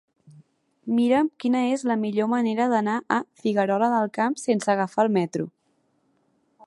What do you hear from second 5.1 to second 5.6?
metro.